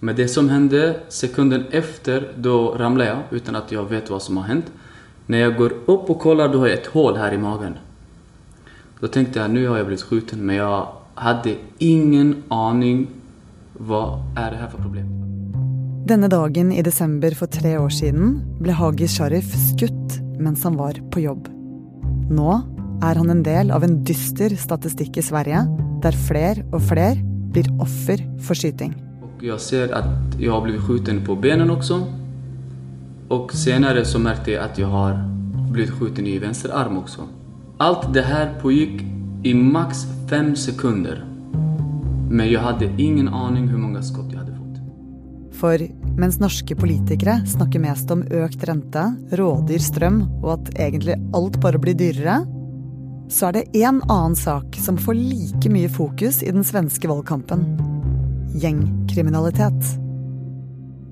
Men 0.00 0.16
det 0.16 0.28
som 0.28 0.48
hände 0.48 1.00
sekunden 1.08 1.64
efter, 1.70 2.32
då 2.36 2.74
ramlade 2.78 3.10
jag 3.10 3.22
utan 3.30 3.56
att 3.56 3.72
jag 3.72 3.88
vet 3.88 4.10
vad 4.10 4.22
som 4.22 4.36
har 4.36 4.44
hänt. 4.44 4.66
När 5.26 5.38
jag 5.38 5.56
går 5.56 5.72
upp 5.86 6.10
och 6.10 6.18
kollar, 6.18 6.48
då 6.48 6.58
har 6.58 6.66
jag 6.66 6.78
ett 6.78 6.86
hål 6.86 7.16
här 7.16 7.32
i 7.32 7.38
magen. 7.38 7.74
Då 9.00 9.08
tänkte 9.08 9.38
jag, 9.38 9.50
nu 9.50 9.68
har 9.68 9.76
jag 9.76 9.86
blivit 9.86 10.04
skjuten, 10.04 10.46
men 10.46 10.56
jag 10.56 10.88
hadde 11.14 11.56
ingen 11.78 12.42
aning 12.48 13.06
hva 13.78 14.22
er 14.36 14.52
det 14.52 14.60
her 14.60 14.70
for 14.72 14.80
problem. 14.80 15.08
Denne 16.06 16.28
dagen 16.28 16.72
i 16.72 16.82
desember 16.82 17.34
for 17.34 17.50
tre 17.50 17.76
år 17.78 17.90
siden 17.90 18.38
ble 18.62 18.72
Hagi 18.76 19.08
Sharif 19.10 19.50
skutt 19.72 20.20
mens 20.40 20.64
han 20.64 20.78
var 20.78 21.00
på 21.12 21.24
jobb. 21.24 21.48
Nå 22.30 22.60
er 23.04 23.18
han 23.20 23.32
en 23.32 23.42
del 23.44 23.72
av 23.74 23.84
en 23.84 23.98
dyster 24.06 24.54
statistikk 24.56 25.18
i 25.18 25.24
Sverige, 25.24 25.66
der 26.04 26.16
fler 26.28 26.62
og 26.72 26.80
fler 26.88 27.18
blir 27.52 27.68
offer 27.82 28.22
for 28.46 28.56
skyting. 28.56 28.94
Jag 29.40 29.60
ser 29.60 29.92
att 29.92 30.40
jag 30.40 30.52
har 30.52 30.60
blivit 30.60 30.82
skjuten 30.82 31.24
på 31.24 31.36
benen 31.36 31.70
också. 31.70 32.06
Och 33.28 33.52
senare 33.52 34.04
så 34.04 34.18
märkte 34.18 34.50
jag 34.50 34.64
att 34.64 34.78
jag 34.78 34.88
har 34.88 35.24
blivit 35.70 35.90
skjuten 35.90 36.26
i 36.26 36.38
vänster 36.38 36.70
arm 36.70 36.98
också. 36.98 37.20
Allt 37.76 38.14
det 38.14 38.22
här 38.22 38.60
pågick 38.60 39.02
i 39.42 39.54
max 39.54 40.06
fem 40.30 40.56
sekunder. 40.56 41.24
Men 42.30 42.50
jeg 42.50 42.60
hadde 42.60 42.88
ingen 42.98 43.28
aning 43.28 43.68
hvor 43.68 43.78
mange 43.78 44.02
skott 44.02 44.32
jeg 44.32 44.40
hadde 44.40 44.56
fått. 44.56 44.80
For 45.60 45.84
mens 46.18 46.40
norske 46.40 46.76
politikere 46.76 47.38
snakker 47.46 47.82
mest 47.84 48.10
om 48.10 48.24
økt 48.24 48.64
rente, 48.68 49.04
rådyr 49.36 49.84
strøm 49.84 50.22
og 50.42 50.52
at 50.56 50.72
egentlig 50.88 51.18
alt 51.36 51.60
bare 51.60 51.78
blir 51.78 51.94
dyrere, 51.94 52.40
så 53.28 53.50
er 53.50 53.58
det 53.58 53.82
én 53.84 54.00
annen 54.08 54.36
sak 54.38 54.78
som 54.80 54.98
får 54.98 55.18
like 55.18 55.70
mye 55.70 55.90
fokus 55.92 56.42
i 56.42 56.50
den 56.50 56.64
svenske 56.64 57.10
valgkampen. 57.10 57.66
Gjengkriminalitet. 58.56 59.05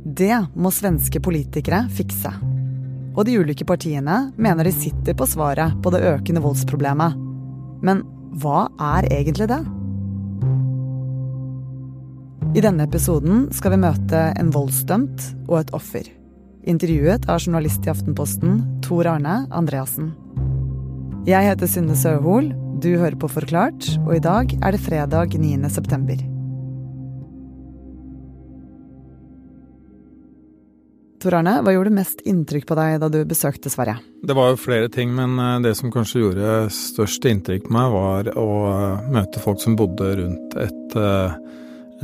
Det 0.04 0.36
må 0.54 0.70
svenske 0.74 1.20
politikere 1.24 1.86
fikse. 1.88 2.32
Og 3.14 3.24
de 3.24 3.38
ulike 3.38 3.64
partiene 3.64 4.32
mener 4.36 4.66
de 4.66 4.72
sitter 4.74 5.16
på 5.16 5.26
svaret 5.30 5.78
på 5.82 5.92
det 5.94 6.02
økende 6.04 6.42
voldsproblemet. 6.44 7.16
Men 7.84 8.02
hva 8.42 8.66
er 8.80 9.08
egentlig 9.14 9.48
det? 9.48 9.62
I 12.54 12.62
denne 12.62 12.84
episoden 12.86 13.48
skal 13.54 13.74
vi 13.74 13.80
møte 13.82 14.20
en 14.38 14.52
voldsdømt 14.54 15.24
og 15.48 15.56
et 15.62 15.72
offer. 15.74 16.10
Intervjuet 16.64 17.26
av 17.28 17.40
journalist 17.42 17.86
i 17.86 17.90
Aftenposten 17.92 18.60
Tor 18.84 19.08
Arne 19.10 19.40
Andreassen. 19.50 20.12
Jeg 21.26 21.48
heter 21.48 21.70
Synne 21.70 21.96
Søhol, 21.96 22.52
du 22.84 22.92
hører 23.00 23.16
på 23.16 23.30
Forklart, 23.32 23.88
og 24.04 24.14
i 24.18 24.22
dag 24.22 24.54
er 24.60 24.76
det 24.76 24.84
fredag 24.84 25.34
9. 25.40 25.56
september. 25.72 26.33
Tor 31.24 31.38
Arne, 31.38 31.54
hva 31.64 31.72
gjorde 31.72 31.94
mest 31.96 32.18
inntrykk 32.28 32.66
på 32.68 32.76
deg 32.76 32.98
da 33.00 33.08
du 33.08 33.22
besøkte 33.24 33.70
Sverige? 33.72 33.96
Det 34.28 34.34
var 34.36 34.50
jo 34.50 34.58
flere 34.60 34.90
ting, 34.92 35.14
men 35.16 35.38
eh, 35.40 35.62
det 35.64 35.72
som 35.78 35.92
kanskje 35.92 36.20
gjorde 36.20 36.50
størst 36.76 37.24
inntrykk 37.30 37.64
på 37.64 37.72
meg, 37.72 37.94
var 37.94 38.28
å 38.36 38.48
eh, 38.68 39.06
møte 39.14 39.40
folk 39.40 39.62
som 39.62 39.76
bodde 39.78 40.10
rundt 40.18 40.56
et, 40.60 40.96
eh, 41.00 41.38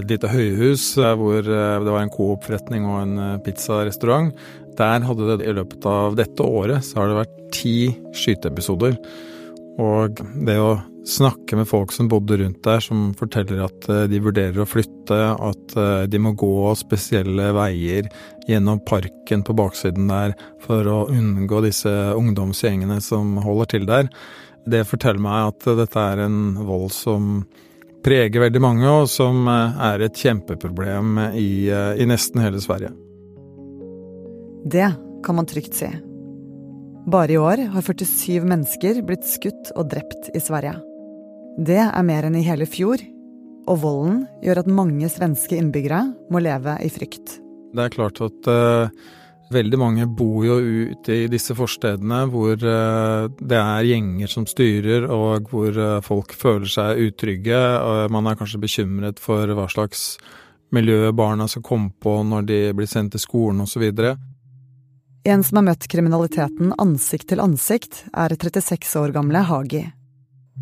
et 0.01 0.07
lite 0.09 0.31
høyhus 0.33 0.87
hvor 1.21 1.45
det 1.45 1.85
var 1.93 2.01
en 2.01 2.13
Coop-forretning 2.15 2.89
og 2.89 3.03
en 3.03 3.43
pizzarestaurant. 3.45 4.33
Der 4.81 5.05
hadde 5.05 5.37
det 5.37 5.51
i 5.51 5.57
løpet 5.59 5.85
av 5.85 6.17
dette 6.17 6.47
året 6.47 6.87
så 6.87 7.03
har 7.03 7.11
det 7.11 7.21
vært 7.21 7.39
ti 7.53 7.77
skyteepisoder. 8.17 8.97
Og 9.85 10.25
det 10.49 10.57
å 10.57 10.79
snakke 11.07 11.57
med 11.57 11.69
folk 11.69 11.93
som 11.95 12.09
bodde 12.11 12.37
rundt 12.41 12.61
der, 12.67 12.83
som 12.85 13.11
forteller 13.19 13.65
at 13.65 13.89
de 14.11 14.21
vurderer 14.23 14.61
å 14.61 14.69
flytte, 14.69 15.19
at 15.33 15.75
de 16.13 16.21
må 16.21 16.35
gå 16.39 16.75
spesielle 16.79 17.51
veier 17.57 18.11
gjennom 18.49 18.83
parken 18.85 19.43
på 19.47 19.57
baksiden 19.57 20.11
der 20.11 20.37
for 20.65 20.87
å 20.91 20.99
unngå 21.11 21.63
disse 21.65 21.91
ungdomsgjengene 22.15 23.01
som 23.05 23.39
holder 23.41 23.73
til 23.75 23.89
der, 23.89 24.11
det 24.69 24.85
forteller 24.89 25.23
meg 25.23 25.55
at 25.55 25.69
dette 25.79 26.07
er 26.13 26.25
en 26.27 26.41
vold 26.67 26.91
som 26.95 27.41
preger 28.05 28.45
veldig 28.47 28.63
mange, 28.65 28.89
og 28.89 29.09
som 29.13 29.49
er 29.51 30.05
et 30.05 30.17
kjempeproblem 30.17 31.19
i, 31.37 31.69
i 31.69 32.09
nesten 32.09 32.43
hele 32.45 32.61
Sverige. 32.63 32.93
Det 34.71 34.89
kan 35.25 35.37
man 35.37 35.49
trygt 35.49 35.77
si. 35.77 35.89
Bare 37.11 37.33
i 37.33 37.41
år 37.41 37.65
har 37.73 37.85
47 37.85 38.45
mennesker 38.45 39.03
blitt 39.09 39.27
skutt 39.29 39.73
og 39.77 39.89
drept 39.93 40.31
i 40.37 40.41
Sverige. 40.43 40.77
Det 41.59 41.81
er 41.83 42.03
mer 42.07 42.29
enn 42.29 42.37
i 42.39 42.45
hele 42.47 42.67
fjor, 42.69 43.01
og 43.71 43.81
volden 43.83 44.21
gjør 44.45 44.63
at 44.63 44.71
mange 44.71 45.09
svenske 45.11 45.59
innbyggere 45.59 46.05
må 46.31 46.43
leve 46.43 46.77
i 46.85 46.91
frykt. 46.93 47.41
Det 47.75 47.83
er 47.85 47.95
klart 47.95 48.21
at 48.23 48.51
uh, 48.51 48.91
veldig 49.55 49.79
mange 49.79 50.07
bor 50.07 50.45
jo 50.47 50.59
ute 50.61 51.17
i 51.25 51.29
disse 51.31 51.55
forstedene 51.59 52.23
hvor 52.31 52.55
uh, 52.55 53.27
det 53.31 53.59
er 53.59 53.89
gjenger 53.91 54.31
som 54.31 54.47
styrer, 54.47 55.07
og 55.11 55.51
hvor 55.51 55.75
uh, 55.75 55.99
folk 56.07 56.35
føler 56.39 56.71
seg 56.71 57.03
utrygge. 57.11 57.59
og 57.59 58.15
Man 58.15 58.31
er 58.31 58.39
kanskje 58.39 58.63
bekymret 58.63 59.23
for 59.23 59.51
hva 59.55 59.67
slags 59.71 60.15
miljø 60.71 61.11
barna 61.13 61.49
skal 61.51 61.67
komme 61.67 61.91
på 61.99 62.21
når 62.27 62.47
de 62.47 62.61
blir 62.79 62.91
sendt 62.91 63.17
til 63.17 63.27
skolen 63.27 63.67
osv. 63.67 63.91
En 65.27 65.43
som 65.45 65.61
har 65.61 65.67
møtt 65.67 65.89
kriminaliteten 65.91 66.75
ansikt 66.81 67.29
til 67.35 67.43
ansikt, 67.43 68.05
er 68.15 68.33
36 68.39 68.95
år 69.03 69.13
gamle 69.19 69.43
Hagi. 69.51 69.89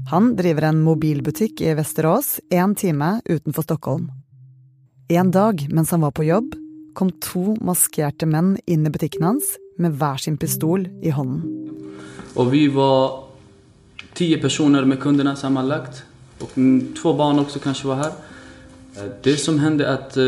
Han 0.06 0.36
driver 0.36 0.62
en 0.62 0.80
mobilbutikk 0.82 1.60
i 1.60 1.74
Vesterås, 1.74 2.40
én 2.50 2.74
time 2.74 3.20
utenfor 3.24 3.62
Stockholm. 3.62 4.08
En 5.08 5.30
dag 5.30 5.66
mens 5.70 5.90
han 5.90 6.00
var 6.00 6.10
på 6.10 6.24
jobb, 6.24 6.54
kom 6.94 7.10
to 7.20 7.56
maskerte 7.60 8.26
menn 8.26 8.56
inn 8.66 8.86
i 8.86 8.90
butikken 8.90 9.26
hans 9.26 9.56
med 9.78 9.98
hver 10.00 10.16
sin 10.16 10.38
pistol 10.40 10.86
i 11.02 11.10
hånden. 11.10 11.44
Og 12.36 12.50
vi 12.52 12.66
var 12.72 13.24
ti 14.14 14.32
personer 14.40 14.84
med 14.84 15.00
kundene 15.02 15.36
sammenlagt. 15.36 16.02
Og 16.40 16.54
två 16.98 17.12
barn 17.18 17.38
også 17.38 17.60
kanskje 17.62 17.88
var 17.88 18.02
her. 18.02 18.12
Det 19.24 19.36
som 19.40 19.58
hendte 19.62 19.84
er 19.84 19.98
at 19.98 20.18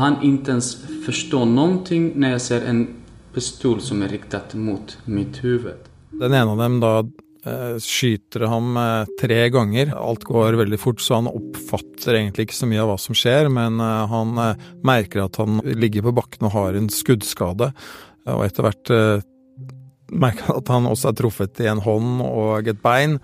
han 0.00 0.18
ikke 0.18 0.26
inte 0.26 0.52
ens 0.56 0.74
forstår 1.04 1.44
noe 1.46 2.00
når 2.14 2.36
jeg 2.36 2.40
ser 2.40 2.68
en 2.70 2.86
pistol 3.34 3.80
som 3.82 4.02
er 4.02 4.14
riktet 4.14 4.54
mot 4.54 4.96
mitt 5.06 5.40
huvud. 5.42 5.90
Den 6.14 6.34
ene 6.34 6.54
av 6.54 6.58
dem 6.58 6.80
da 6.82 6.92
eh, 7.02 7.23
skyter 7.82 8.46
ham 8.48 8.76
eh, 8.80 9.10
tre 9.20 9.48
ganger. 9.52 9.92
Alt 9.96 10.24
går 10.28 10.58
veldig 10.60 10.78
fort, 10.80 11.02
så 11.04 11.18
han 11.18 11.30
oppfatter 11.30 12.18
egentlig 12.18 12.48
ikke 12.48 12.58
så 12.58 12.68
mye 12.70 12.82
av 12.82 12.92
hva 12.92 12.98
som 13.00 13.16
skjer, 13.18 13.50
men 13.52 13.80
eh, 13.84 14.04
han 14.10 14.34
merker 14.86 15.26
at 15.26 15.38
han 15.42 15.60
ligger 15.64 16.06
på 16.08 16.14
bakken 16.20 16.48
og 16.48 16.56
har 16.56 16.78
en 16.78 16.90
skuddskade. 16.92 17.70
Og 18.24 18.44
etter 18.46 18.64
hvert 18.64 18.90
merker 20.14 20.46
han 20.48 20.60
at 20.62 20.70
han 20.72 20.86
også 20.88 21.10
er 21.10 21.18
truffet 21.18 21.60
i 21.60 21.68
en 21.68 21.82
hånd 21.84 22.22
og 22.24 22.70
et 22.70 22.80
bein. 22.80 23.18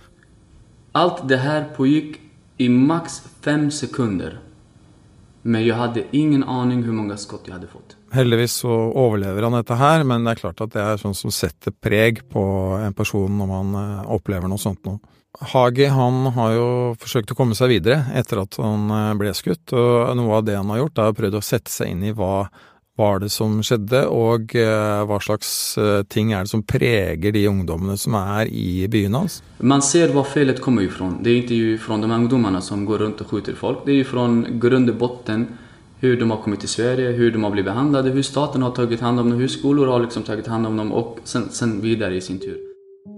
Alt 0.92 1.22
det 1.30 1.40
her 1.40 1.70
pågikk 1.76 2.18
i 2.60 2.68
maks 2.68 3.22
fem 3.40 3.70
sekunder. 3.72 4.36
Men 5.42 5.64
jeg 5.64 5.78
hadde 5.78 6.04
ingen 6.12 6.44
aning 6.44 6.82
hvor 6.84 6.98
mange 6.98 7.16
skudd 7.20 7.48
jeg 7.48 7.56
hadde 7.56 7.70
fått. 7.72 7.96
Heldigvis 8.10 8.56
så 8.64 8.70
overlever 8.70 9.46
han 9.46 9.54
dette 9.58 9.76
her, 9.78 10.02
men 10.08 10.24
det 10.26 10.34
er 10.34 10.40
klart 10.42 10.60
at 10.64 10.72
det 10.74 10.82
er 10.82 11.00
sånn 11.00 11.14
som 11.14 11.30
setter 11.34 11.74
preg 11.74 12.24
på 12.30 12.42
en 12.80 12.96
person 12.96 13.38
når 13.38 13.50
man 13.50 13.74
opplever 14.10 14.50
noe 14.50 14.60
sånt 14.60 14.82
noe. 14.88 14.98
Hagi 15.52 15.86
han 15.86 16.26
har 16.34 16.56
jo 16.56 16.70
forsøkt 16.98 17.30
å 17.30 17.36
komme 17.38 17.54
seg 17.54 17.70
videre 17.70 18.02
etter 18.18 18.42
at 18.42 18.58
han 18.58 18.90
ble 19.20 19.30
skutt, 19.36 19.70
og 19.72 20.10
noe 20.18 20.40
av 20.40 20.48
det 20.48 20.58
han 20.58 20.72
har 20.74 20.82
gjort 20.82 20.98
er 20.98 21.12
å 21.12 21.16
prøve 21.20 21.38
å 21.38 21.44
sette 21.44 21.70
seg 21.70 21.94
inn 21.94 22.02
i 22.08 22.12
hva 22.16 22.48
var 23.00 23.22
det 23.22 23.30
som 23.32 23.54
skjedde, 23.64 24.02
og 24.12 24.52
hva 24.52 25.20
slags 25.22 25.78
ting 26.12 26.34
er 26.34 26.44
det 26.44 26.52
som 26.52 26.66
preger 26.66 27.32
de 27.32 27.46
ungdommene 27.48 27.96
som 27.96 28.18
er 28.18 28.50
i 28.50 28.84
byen 28.90 29.16
hans? 29.16 29.38
Man 29.62 29.86
ser 29.86 30.12
hvor 30.12 30.26
feilet 30.28 30.60
kommer 30.60 30.84
ifra. 30.84 31.08
Det 31.22 31.30
er 31.30 31.40
ikke 31.44 31.80
fra 31.86 31.96
de 32.02 32.10
ungdommene 32.18 32.60
som 32.60 32.82
går 32.88 33.06
rundt 33.06 33.22
og 33.24 33.32
skyter 33.32 33.56
folk, 33.56 33.86
det 33.86 34.02
er 34.02 34.10
fra 34.10 34.26
grunn 34.60 34.90
til 34.90 34.98
bunn 34.98 35.46
hur 36.00 36.16
de 36.16 36.30
har 36.30 36.42
kommit 36.42 36.60
till 36.60 36.68
Sverige, 36.68 37.12
hur 37.12 37.30
de 37.30 37.44
har 37.44 37.50
blivit 37.50 37.72
behandlade, 37.72 38.10
hur 38.10 38.22
staten 38.22 38.62
har 38.62 38.70
tagit 38.70 39.00
hand 39.00 39.20
om 39.20 39.30
dem, 39.30 39.38
hur 39.38 39.48
skolor 39.48 39.86
har 39.86 40.00
liksom 40.00 40.22
tagit 40.22 40.46
hand 40.46 40.66
om 40.66 40.76
dem 40.76 40.92
og 40.92 41.18
sen, 41.24 41.48
sen 41.52 41.80
videre 41.80 42.16
i 42.16 42.20
sin 42.20 42.38
tur. 42.40 42.56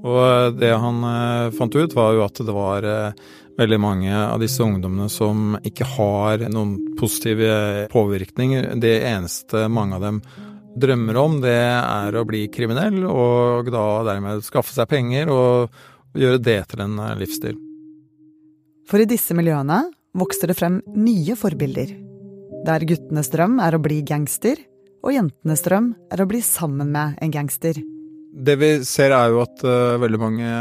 Og 0.03 0.59
det 0.59 0.73
han 0.75 1.05
eh, 1.07 1.53
fant 1.55 1.75
ut, 1.75 1.95
var 1.95 2.17
jo 2.17 2.25
at 2.27 2.43
det 2.43 2.55
var 2.55 2.87
eh, 2.87 3.23
veldig 3.59 3.79
mange 3.81 4.11
av 4.11 4.43
disse 4.43 4.63
ungdommene 4.63 5.07
som 5.13 5.55
ikke 5.63 5.87
har 5.95 6.43
noen 6.51 6.97
positive 6.99 7.87
påvirkninger. 7.93 8.73
Det 8.83 8.97
eneste 9.07 9.69
mange 9.71 9.99
av 9.99 10.07
dem 10.09 10.23
drømmer 10.75 11.23
om, 11.23 11.41
det 11.45 11.59
er 11.79 12.19
å 12.19 12.27
bli 12.27 12.49
kriminell, 12.51 13.03
og 13.07 13.71
da 13.71 13.87
dermed 14.11 14.43
skaffe 14.43 14.75
seg 14.75 14.91
penger 14.91 15.31
og 15.31 15.83
gjøre 16.19 16.43
det 16.43 16.63
til 16.73 16.83
en 16.83 17.03
livsstil. 17.21 17.59
For 18.91 18.99
i 18.99 19.07
disse 19.09 19.37
miljøene 19.39 19.85
vokser 20.19 20.51
det 20.51 20.59
frem 20.59 20.83
nye 20.99 21.37
forbilder 21.39 21.93
der 22.63 22.85
guttenes 22.87 23.31
drøm 23.33 23.59
er 23.63 23.75
å 23.75 23.83
bli 23.83 24.01
gangster, 24.07 24.59
og 25.03 25.17
jentenes 25.17 25.65
drøm 25.65 25.93
er 26.15 26.23
å 26.23 26.29
bli 26.31 26.43
sammen 26.47 26.93
med 26.95 27.19
en 27.23 27.33
gangster. 27.35 27.79
Det 28.33 28.55
vi 28.61 28.71
ser 28.89 29.15
er 29.17 29.33
jo 29.33 29.43
at 29.43 29.65
uh, 29.67 29.99
veldig 30.01 30.21
mange 30.21 30.53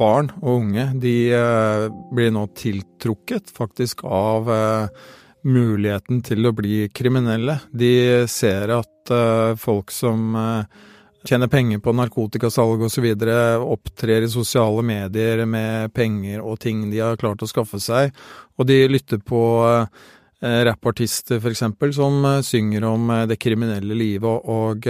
barn 0.00 0.30
og 0.40 0.62
unge 0.62 0.86
de 1.02 1.14
uh, 1.34 1.88
blir 2.14 2.30
nå 2.32 2.46
tiltrukket 2.56 3.50
faktisk 3.52 4.04
av 4.06 4.48
uh, 4.48 5.08
muligheten 5.44 6.22
til 6.24 6.46
å 6.46 6.54
bli 6.56 6.86
kriminelle. 6.94 7.58
De 7.72 8.28
ser 8.28 8.72
at 8.76 9.10
folk 9.58 9.88
som 9.90 10.36
tjener 11.26 11.48
penger 11.50 11.80
på 11.82 11.94
narkotikasalg 11.96 12.84
osv., 12.86 13.06
opptrer 13.64 14.26
i 14.26 14.28
sosiale 14.30 14.84
medier 14.86 15.42
med 15.48 15.94
penger 15.96 16.44
og 16.44 16.60
ting 16.60 16.84
de 16.92 17.00
har 17.00 17.18
klart 17.18 17.42
å 17.42 17.48
skaffe 17.48 17.80
seg, 17.82 18.12
og 18.60 18.68
de 18.68 18.82
lytter 18.92 19.24
på 19.24 19.40
uh, 20.44 20.72
for 20.80 21.50
eksempel, 21.50 21.94
som 21.94 22.22
synger 22.42 22.84
om 22.88 23.10
det 23.28 23.40
kriminelle 23.40 23.94
livet 23.94 24.48
og 24.50 24.86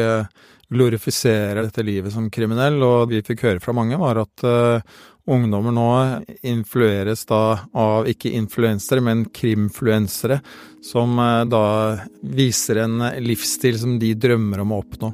glorifiserer 0.70 1.64
dette 1.64 1.82
livet 1.82 2.14
som 2.14 2.30
kriminell, 2.30 2.78
og 2.82 3.10
vi 3.10 3.24
fikk 3.26 3.42
høre 3.48 3.62
fra 3.62 3.74
mange 3.74 3.98
var 3.98 4.22
at 4.22 4.44
ungdommer 5.30 5.72
nå 5.72 5.90
influeres 6.42 7.24
da 7.28 7.42
av 7.76 8.08
ikke 8.10 8.32
influensere, 8.36 9.02
men 9.04 9.24
krimfluensere, 9.34 10.40
som 10.84 11.18
eh, 11.18 11.46
da 11.50 11.64
viser 12.22 12.84
en 12.84 13.10
livsstil 13.22 13.78
som 13.80 13.98
de 14.00 14.14
drømmer 14.14 14.64
om 14.64 14.74
å 14.74 14.82
oppnå. 14.82 15.12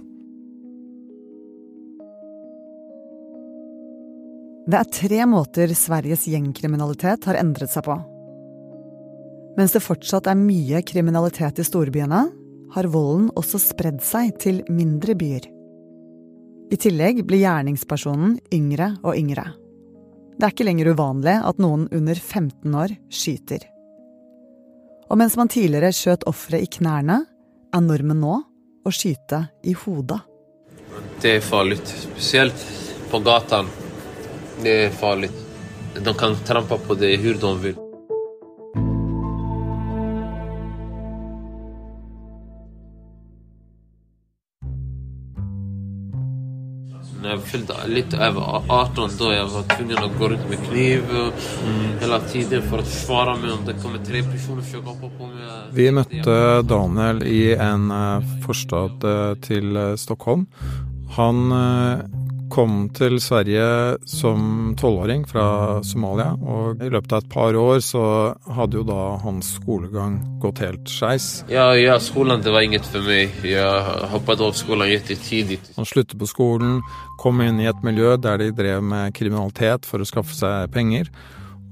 Det 4.66 4.78
er 4.80 4.90
tre 4.90 5.26
måter 5.30 5.70
Sveriges 5.78 6.26
gjengkriminalitet 6.26 7.28
har 7.28 7.38
endret 7.38 7.70
seg 7.70 7.86
på. 7.86 8.00
Mens 9.56 9.72
det 9.72 9.84
fortsatt 9.84 10.28
er 10.28 10.38
mye 10.38 10.82
kriminalitet 10.84 11.62
i 11.62 11.64
storbyene, 11.64 12.26
har 12.74 12.88
volden 12.92 13.30
også 13.38 13.60
spredd 13.62 14.02
seg 14.04 14.34
til 14.42 14.60
mindre 14.68 15.14
byer. 15.16 15.46
I 16.66 16.76
tillegg 16.82 17.22
blir 17.24 17.44
gjerningspersonen 17.44 18.36
yngre 18.52 18.90
og 19.06 19.14
yngre. 19.16 19.46
Det 20.36 20.44
er 20.44 20.52
ikke 20.52 20.66
lenger 20.66 20.90
uvanlig 20.92 21.36
at 21.48 21.62
noen 21.62 21.86
under 21.94 22.18
15 22.18 22.74
år 22.76 22.92
skyter. 23.08 23.62
Og 25.06 25.16
mens 25.20 25.38
man 25.38 25.48
tidligere 25.48 25.94
skjøt 25.94 26.26
ofre 26.28 26.60
i 26.60 26.68
knærne, 26.68 27.22
er 27.72 27.84
normen 27.84 28.20
nå 28.20 28.34
å 28.86 28.92
skyte 28.92 29.46
i 29.64 29.72
hodet. 29.78 30.18
Det 31.22 31.36
er 31.38 31.44
farlig, 31.44 31.78
spesielt 31.86 32.66
på 33.10 33.22
gata. 33.24 33.62
Det 34.60 34.76
er 34.86 34.94
farlig. 35.00 35.30
De 35.96 36.12
kan 36.18 36.36
trampe 36.44 36.76
på 36.82 36.98
det 36.98 37.14
hvor 37.22 37.40
de 37.40 37.56
vil. 37.62 37.85
Når 47.46 47.52
fylte 47.52 47.74
litt 47.86 48.14
over 48.18 48.64
18, 48.74 49.12
da 49.20 49.28
jeg 49.30 49.50
var 49.52 49.66
tvunget 49.70 50.00
å 50.02 50.08
gå 50.18 50.28
rundt 50.32 50.48
med 50.50 50.62
kniv 50.66 51.12
mm. 51.14 51.84
hele 52.00 52.16
tiden 52.32 52.64
for 52.66 52.82
å 52.82 52.86
forsvare 52.88 53.36
meg 53.38 53.52
om 53.54 53.60
det 53.68 53.76
kommer 53.84 54.02
tre 54.02 54.22
personer 54.26 54.64
og 54.64 54.66
forsøker 54.66 55.12
på 55.20 55.28
meg. 55.28 55.44
Vi 55.76 55.86
møtte 55.94 56.34
Daniel 56.66 57.22
i 57.22 57.54
en 57.54 57.86
eh, 57.94 58.34
forstad 58.42 59.06
eh, 59.06 59.36
til 59.46 59.78
eh, 59.78 59.92
Stockholm. 59.94 60.48
Han 61.20 61.54
kom 62.52 62.88
til 62.96 63.18
Sverige 63.22 63.96
som 64.08 64.74
tolvåring 64.78 65.24
fra 65.28 65.82
Somalia, 65.86 66.32
og 66.40 66.82
i 66.84 66.90
løpet 66.92 67.12
av 67.12 67.24
et 67.24 67.30
par 67.32 67.56
år 67.58 67.80
så 67.84 68.02
hadde 68.56 68.80
jo 68.80 68.84
da 68.86 69.16
hans 69.22 69.54
skolegang 69.58 70.18
gått 70.42 70.62
helt 70.64 70.90
skeis. 70.90 71.44
Ja, 71.52 71.68
ja, 71.78 71.98
skolen 72.02 72.44
det 72.44 72.54
var 72.54 72.66
inget 72.66 72.86
for 72.88 73.04
meg. 73.06 73.34
Jeg 73.46 74.02
hoppet 74.12 74.42
av 74.44 74.52
skolen 74.58 74.92
tidlig. 75.06 75.60
Han 75.76 75.88
sluttet 75.88 76.18
på 76.20 76.28
skolen, 76.30 76.80
kom 77.22 77.40
inn 77.44 77.60
i 77.60 77.70
et 77.70 77.82
miljø 77.86 78.16
der 78.20 78.38
de 78.42 78.52
drev 78.56 78.84
med 78.84 79.14
kriminalitet 79.16 79.88
for 79.88 80.02
å 80.02 80.08
skaffe 80.08 80.36
seg 80.36 80.70
penger. 80.74 81.10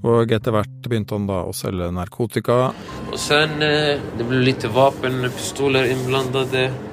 Og 0.05 0.33
etter 0.37 0.53
hvert 0.53 0.85
begynte 0.85 1.17
han 1.17 1.29
da 1.29 1.45
å 1.49 1.53
selge 1.57 1.89
narkotika. 1.97 2.75
Og 3.09 3.19
sen, 3.21 3.63
eh, 3.63 4.01
det 4.19 4.27
ble 4.29 4.43
litt 4.45 4.67
våpen, 4.69 5.23
pistoler 5.33 5.89
innblandet. 5.89 6.93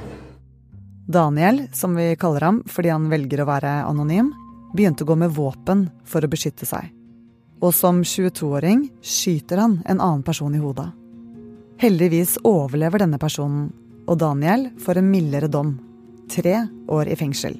Daniel, 1.11 1.67
som 1.73 1.95
vi 1.95 2.15
kaller 2.15 2.47
ham 2.47 2.61
fordi 2.71 2.91
han 2.93 3.09
velger 3.11 3.43
å 3.43 3.49
være 3.49 3.81
anonym, 3.83 4.31
begynte 4.71 5.03
å 5.03 5.11
gå 5.11 5.17
med 5.19 5.33
våpen 5.35 5.85
for 6.07 6.23
å 6.23 6.31
beskytte 6.31 6.67
seg. 6.67 6.87
Og 7.61 7.73
som 7.75 8.01
22-åring 8.01 8.87
skyter 9.05 9.59
han 9.61 9.81
en 9.85 9.99
annen 9.99 10.23
person 10.25 10.55
i 10.55 10.61
hodet. 10.61 10.87
Heldigvis 11.81 12.37
overlever 12.47 13.03
denne 13.03 13.19
personen, 13.21 13.69
og 14.07 14.17
Daniel 14.21 14.69
får 14.81 15.01
en 15.01 15.11
mildere 15.11 15.49
dom. 15.51 15.75
Tre 16.31 16.55
år 16.89 17.11
i 17.11 17.17
fengsel. 17.19 17.57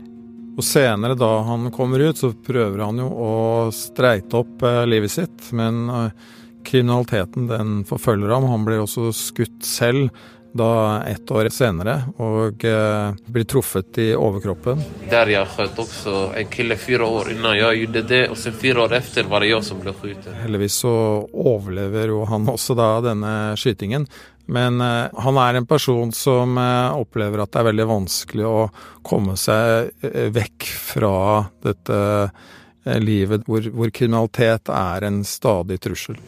Og 0.56 0.63
senere, 0.65 1.15
da 1.19 1.30
han 1.48 1.71
kommer 1.75 2.01
ut, 2.06 2.19
så 2.19 2.31
prøver 2.31 2.83
han 2.86 3.00
jo 3.01 3.07
å 3.12 3.33
streite 3.75 4.42
opp 4.42 4.63
eh, 4.68 4.83
livet 4.88 5.12
sitt, 5.12 5.48
men 5.56 5.88
eh, 5.89 6.30
kriminaliteten 6.68 7.48
den 7.50 7.81
forfølger 7.88 8.31
ham. 8.36 8.48
Han 8.51 8.68
blir 8.68 8.83
også 8.83 9.12
skutt 9.15 9.65
selv 9.65 10.12
da 10.53 11.03
ett 11.07 11.31
år 11.31 11.50
senere 11.53 11.95
og 12.19 12.65
eh, 12.68 13.13
blir 13.31 13.45
truffet 13.48 13.98
i 14.03 14.09
overkroppen. 14.15 14.81
Der 15.12 15.31
jeg 15.31 15.48
skjøt 15.53 15.80
også 15.80 16.15
en 16.38 16.51
kille 16.51 16.75
fire 16.80 17.07
år 17.07 17.31
innan 17.36 17.56
jeg 17.59 17.83
gjorde 17.83 18.03
det, 18.09 18.21
og 18.31 18.39
så 18.39 18.51
fire 18.51 18.83
år 18.86 18.98
etter 19.00 19.30
var 19.31 19.44
det 19.44 19.53
jeg 19.53 19.68
som 19.68 19.80
ble 19.83 19.95
skutt. 19.95 20.27
Heldigvis 20.42 20.81
så 20.83 20.94
overlever 21.31 22.12
jo 22.12 22.25
han 22.27 22.50
også 22.51 22.75
da 22.77 22.92
denne 23.06 23.33
skytingen. 23.59 24.07
Men 24.51 24.81
eh, 24.81 25.07
han 25.24 25.38
er 25.38 25.53
en 25.53 25.69
person 25.69 26.12
som 26.12 26.57
eh, 26.57 26.98
opplever 27.00 27.44
at 27.44 27.53
det 27.53 27.62
er 27.62 27.69
veldig 27.69 27.88
vanskelig 27.88 28.48
å 28.48 28.65
komme 29.07 29.38
seg 29.39 29.94
eh, 30.03 30.27
vekk 30.33 30.68
fra 30.92 31.15
dette 31.63 32.01
eh, 32.27 33.00
livet 33.00 33.48
hvor, 33.48 33.71
hvor 33.71 33.94
kriminalitet 33.95 34.74
er 34.75 35.07
en 35.07 35.24
stadig 35.27 35.80
trussel. 35.80 36.19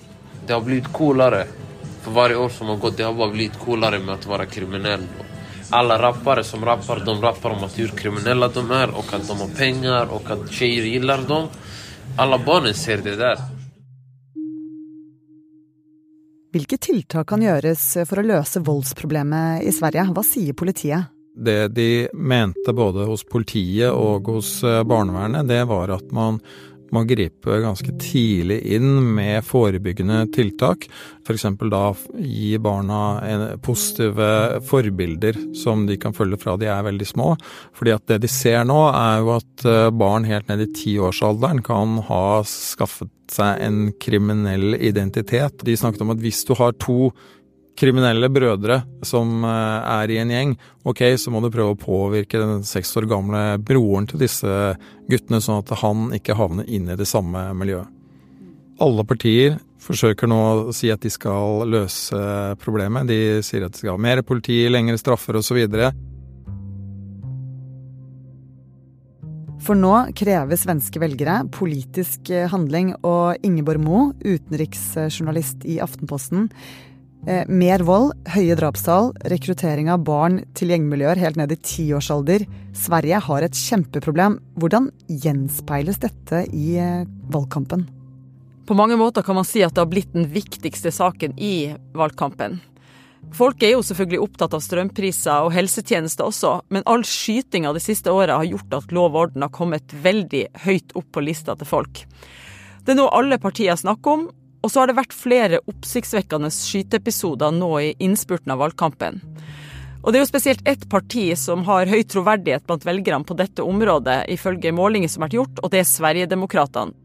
Det 0.46 0.56
har 0.56 0.64
blitt 0.64 0.88
coolere 0.96 1.44
for 2.04 2.12
varje 2.12 2.36
år 2.36 2.50
som 2.50 2.68
har 2.68 2.78
gått, 2.78 2.98
det 2.98 3.04
har 3.04 3.14
bara 3.14 3.32
blivit 3.32 3.60
coolare 3.60 4.00
med 4.00 4.16
att 4.16 4.26
vara 4.26 4.46
kriminell. 4.46 5.04
Alla 5.70 6.02
rappare 6.02 6.44
som 6.44 6.66
rappar, 6.66 7.04
de 7.06 7.22
rappar 7.22 7.50
om 7.50 7.64
att 7.64 7.80
hur 7.80 7.88
kriminella 7.88 8.48
de 8.48 8.72
är 8.72 8.90
och 8.90 9.14
att 9.14 9.28
de 9.28 9.38
har 9.38 9.48
pengar 9.48 10.06
och 10.06 10.32
att 10.32 10.52
tjejer 10.52 10.84
gillar 10.84 11.28
dem. 11.28 11.48
Alla 12.18 12.38
barnen 12.46 12.74
ser 12.74 12.98
det 12.98 13.16
der. 13.16 13.38
Hvilke 16.54 16.78
tiltak 16.78 17.26
kan 17.32 17.42
gjøres 17.42 17.82
for 18.06 18.22
å 18.22 18.24
løse 18.28 18.62
voldsproblemet 18.62 19.64
i 19.66 19.72
Sverige? 19.74 20.04
Hva 20.14 20.22
sier 20.22 20.54
politiet? 20.54 21.10
Det 21.34 21.72
de 21.74 22.12
mente 22.14 22.76
både 22.78 23.08
hos 23.10 23.24
politiet 23.26 23.90
og 23.90 24.30
hos 24.30 24.60
eh, 24.62 24.84
barnevernet, 24.86 25.48
det 25.50 25.64
var 25.66 25.96
at 25.96 26.12
man 26.14 26.38
må 26.94 27.04
gripe 27.10 27.60
ganske 27.64 27.96
tidlig 28.02 28.60
inn 28.76 29.02
med 29.16 29.44
forebyggende 29.48 30.24
tiltak. 30.36 30.88
F.eks. 31.24 31.48
da 31.72 31.84
gi 32.20 32.54
barna 32.62 33.02
positive 33.64 34.62
forbilder 34.68 35.40
som 35.58 35.88
de 35.90 35.98
kan 36.02 36.16
følge 36.16 36.40
fra 36.42 36.56
de 36.60 36.70
er 36.72 36.86
veldig 36.86 37.10
små. 37.10 37.34
Fordi 37.78 37.96
at 37.96 38.06
det 38.12 38.22
de 38.26 38.32
ser 38.32 38.64
nå, 38.70 38.80
er 38.94 39.22
jo 39.24 39.34
at 39.38 39.68
eh, 39.68 39.92
barn 39.94 40.28
helt 40.28 40.50
ned 40.52 40.66
i 40.66 40.72
tiårsalderen 40.78 41.64
kan 41.66 42.00
ha 42.10 42.26
skaffet 42.48 43.12
seg 43.34 43.62
en 43.66 43.86
kriminell 44.04 44.76
identitet. 44.78 45.64
De 45.66 45.78
snakket 45.80 46.04
om 46.06 46.14
at 46.14 46.22
hvis 46.24 46.44
du 46.48 46.54
har 46.60 46.76
to 46.84 47.14
kriminelle 47.80 48.30
brødre 48.30 48.82
som 49.06 49.44
eh, 49.48 49.90
er 49.96 50.14
i 50.14 50.20
en 50.22 50.32
gjeng, 50.34 50.54
ok, 50.86 51.04
så 51.18 51.34
må 51.34 51.42
du 51.42 51.50
prøve 51.54 51.74
å 51.74 51.80
påvirke 51.80 52.42
den 52.42 52.64
seks 52.68 52.94
år 53.00 53.10
gamle 53.10 53.44
broren 53.66 54.08
til 54.10 54.22
disse 54.22 54.76
guttene, 55.10 55.42
sånn 55.42 55.64
at 55.64 55.74
han 55.82 56.08
ikke 56.16 56.38
havner 56.38 56.70
inn 56.70 56.90
i 56.92 57.00
det 57.00 57.10
samme 57.10 57.50
miljøet. 57.58 57.90
Alle 58.84 59.06
partier 59.06 59.60
forsøker 59.84 60.30
nå 60.30 60.40
å 60.70 60.74
si 60.76 60.90
at 60.92 61.04
de 61.04 61.12
skal 61.12 61.68
løse 61.70 62.18
problemet. 62.62 63.08
De 63.10 63.44
sier 63.46 63.66
at 63.66 63.76
de 63.76 63.82
skal 63.84 63.96
ha 63.96 64.02
mer 64.02 64.24
politi, 64.26 64.64
lengre 64.72 64.98
straffer 65.00 65.38
osv. 65.38 65.60
For 69.64 69.80
nå 69.80 69.94
krever 70.18 70.60
svenske 70.60 71.00
velgere 71.00 71.44
politisk 71.54 72.34
handling, 72.52 72.96
og 73.06 73.46
Ingeborg 73.46 73.84
Moe, 73.86 74.10
utenriksjournalist 74.26 75.64
i 75.70 75.78
Aftenposten, 75.84 76.50
Eh, 76.50 76.93
mer 77.48 77.80
vold, 77.88 78.12
høye 78.34 78.56
drapstall, 78.60 79.14
rekruttering 79.32 79.88
av 79.94 80.02
barn 80.04 80.42
til 80.58 80.74
gjengmiljøer 80.74 81.22
helt 81.22 81.38
ned 81.40 81.54
i 81.56 81.60
tiårsalder. 81.64 82.44
Sverige 82.76 83.22
har 83.24 83.46
et 83.46 83.56
kjempeproblem. 83.56 84.40
Hvordan 84.60 84.90
gjenspeiles 85.08 86.02
dette 86.04 86.44
i 86.52 86.74
eh, 86.82 87.06
valgkampen? 87.32 87.86
På 88.68 88.76
mange 88.76 88.98
måter 89.00 89.24
kan 89.24 89.40
man 89.40 89.48
si 89.48 89.64
at 89.64 89.76
det 89.76 89.84
har 89.84 89.92
blitt 89.92 90.14
den 90.16 90.28
viktigste 90.32 90.92
saken 90.92 91.36
i 91.40 91.74
valgkampen. 91.96 92.60
Folk 93.34 93.64
er 93.64 93.78
jo 93.78 93.84
selvfølgelig 93.86 94.20
opptatt 94.24 94.54
av 94.56 94.62
strømpriser 94.64 95.48
og 95.48 95.54
helsetjenester 95.56 96.28
også, 96.28 96.58
men 96.76 96.84
all 96.90 97.06
skytinga 97.08 97.72
det 97.76 97.84
siste 97.86 98.12
året 98.12 98.36
har 98.36 98.48
gjort 98.48 98.78
at 98.82 98.92
lov 98.96 99.14
og 99.14 99.20
orden 99.28 99.46
har 99.46 99.54
kommet 99.56 99.96
veldig 100.04 100.46
høyt 100.66 100.96
opp 101.00 101.08
på 101.16 101.24
lista 101.24 101.56
til 101.56 101.70
folk. 101.70 102.04
Det 102.84 102.94
er 102.94 103.00
noe 103.00 103.16
alle 103.16 103.40
partier 103.40 103.80
snakker 103.80 104.18
om, 104.18 104.26
og 104.64 104.72
så 104.72 104.82
har 104.82 104.90
det 104.90 104.98
vært 104.98 105.16
flere 105.16 105.60
oppsiktsvekkende 105.68 106.50
skyteepisoder 106.54 107.52
nå 107.56 107.72
i 107.84 107.94
innspurten 108.04 108.56
av 108.56 108.64
valgkampen. 108.64 109.20
Og 110.04 110.12
det 110.12 110.20
er 110.20 110.24
jo 110.26 110.32
spesielt 110.32 110.66
ett 110.68 110.84
parti 110.92 111.30
som 111.40 111.64
har 111.68 111.88
høy 111.88 112.02
troverdighet 112.08 112.66
blant 112.68 112.84
velgerne 112.88 113.28
på 113.28 113.38
dette 113.40 113.64
området, 113.64 114.26
ifølge 114.32 114.74
målinger 114.76 115.12
som 115.12 115.24
har 115.24 115.30
vært 115.30 115.40
gjort, 115.40 115.62
og 115.64 115.72
det 115.72 115.84
er 115.84 115.88
Sverigedemokraterna. 115.88 117.00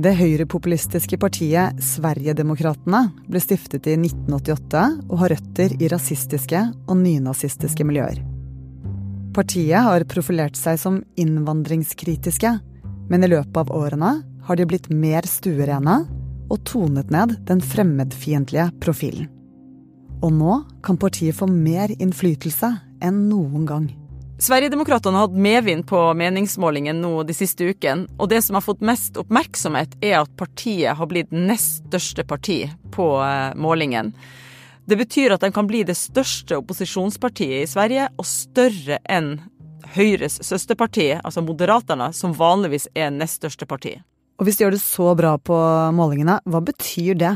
Det 0.00 0.14
høyrepopulistiske 0.16 1.18
partiet 1.20 1.76
Sverigedemokraterna 1.84 3.02
ble 3.28 3.40
stiftet 3.44 3.84
i 3.84 3.98
1988 3.98 4.84
og 5.10 5.18
har 5.20 5.34
røtter 5.34 5.74
i 5.76 5.90
rasistiske 5.92 6.62
og 6.86 6.96
nynazistiske 7.02 7.84
miljøer. 7.84 8.22
Partiet 9.36 9.84
har 9.84 10.06
profilert 10.08 10.56
seg 10.56 10.80
som 10.80 11.02
innvandringskritiske, 11.20 12.54
men 13.12 13.26
i 13.26 13.28
løpet 13.28 13.60
av 13.60 13.74
årene 13.76 14.14
har 14.48 14.56
de 14.56 14.66
blitt 14.70 14.88
mer 14.88 15.28
stuerene 15.28 15.98
og 16.50 16.64
tonet 16.68 17.10
ned 17.14 17.36
den 17.48 17.62
fremmedfiendtlige 17.62 18.70
profilen. 18.82 19.30
Og 20.20 20.34
nå 20.36 20.58
kan 20.84 20.98
partiet 21.00 21.38
få 21.38 21.48
mer 21.48 21.92
innflytelse 21.96 22.74
enn 23.00 23.24
noen 23.30 23.64
gang. 23.68 23.88
Sverigedemokraterna 24.40 25.18
har 25.18 25.28
hatt 25.28 25.36
medvind 25.36 25.84
på 25.88 25.98
meningsmålingen 26.16 27.00
nå 27.02 27.22
de 27.28 27.34
siste 27.36 27.66
ukene, 27.68 28.06
og 28.16 28.30
det 28.32 28.40
som 28.44 28.56
har 28.56 28.64
fått 28.64 28.84
mest 28.84 29.18
oppmerksomhet, 29.20 29.98
er 30.00 30.22
at 30.22 30.32
partiet 30.40 30.96
har 30.96 31.08
blitt 31.08 31.32
nest 31.32 31.84
største 31.90 32.24
parti 32.24 32.62
på 32.92 33.08
eh, 33.20 33.52
målingen. 33.60 34.14
Det 34.88 34.96
betyr 34.96 35.36
at 35.36 35.44
de 35.44 35.52
kan 35.52 35.68
bli 35.68 35.82
det 35.84 35.96
største 35.96 36.56
opposisjonspartiet 36.56 37.66
i 37.66 37.68
Sverige, 37.68 38.08
og 38.16 38.28
større 38.28 39.00
enn 39.04 39.34
Høyres 39.90 40.38
søsterparti, 40.46 41.10
altså 41.18 41.42
Moderaterna, 41.44 42.08
som 42.16 42.32
vanligvis 42.36 42.88
er 42.94 43.12
nest 43.12 43.40
største 43.42 43.68
parti. 43.68 43.96
Og 44.40 44.48
hvis 44.48 44.56
de 44.56 44.64
gjør 44.64 44.72
det 44.72 44.80
så 44.80 45.12
bra 45.18 45.34
på 45.36 45.56
målingene, 45.92 46.38
hva 46.48 46.62
betyr 46.64 47.18
det? 47.20 47.34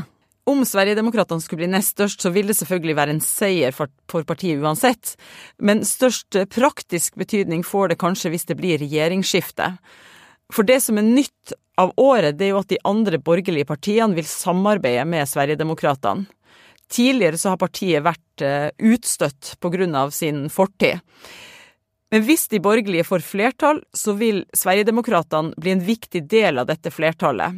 Om 0.49 0.63
Sverigedemokraterna 0.65 1.41
skulle 1.41 1.63
bli 1.63 1.69
nest 1.73 1.93
størst, 1.93 2.21
så 2.21 2.31
vil 2.33 2.49
det 2.49 2.57
selvfølgelig 2.57 2.95
være 2.97 3.13
en 3.15 3.21
seier 3.21 3.73
for, 3.73 3.89
for, 4.09 4.25
partiet 4.25 4.61
uansett. 4.61 5.13
Men 5.61 5.85
størst 5.85 6.37
praktisk 6.53 7.17
betydning 7.17 7.63
får 7.65 7.93
det 7.93 7.99
kanskje 8.01 8.33
hvis 8.33 8.45
det 8.49 8.57
blir 8.57 8.81
regjeringsskifte. 8.81 9.71
For 10.53 10.65
det 10.65 10.79
som 10.85 10.97
er 11.01 11.05
nytt 11.05 11.53
av 11.81 11.93
året, 12.01 12.37
det 12.37 12.47
er 12.47 12.53
jo 12.53 12.61
at 12.61 12.73
de 12.73 12.81
andre 12.85 13.21
borgerlige 13.21 13.69
partiene 13.69 14.17
vil 14.17 14.29
samarbeide 14.29 15.05
med 15.09 15.29
Sverigedemokraterna. 15.29 16.25
Tidligere 16.89 17.37
så 17.41 17.53
har 17.53 17.61
partiet 17.61 18.05
vært 18.05 18.45
uh, 18.45 18.69
utstøtt 18.77 19.55
av 19.97 20.11
sin 20.13 20.45
fortid. 20.53 21.01
Men 22.15 22.23
hvis 22.23 22.45
de 22.47 22.61
borgerlige 22.63 23.03
får 23.03 23.25
flertall, 23.27 23.81
så 23.91 24.13
vil 24.15 24.45
Sverigedemokraterna 24.55 25.51
bli 25.59 25.73
en 25.73 25.81
viktig 25.83 26.21
del 26.31 26.61
av 26.61 26.69
dette 26.69 26.87
flertallet. 26.87 27.57